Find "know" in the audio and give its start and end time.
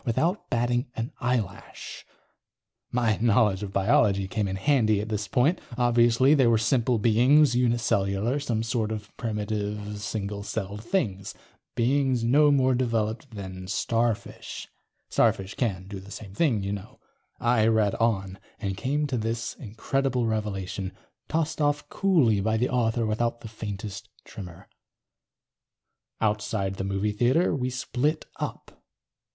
16.73-16.99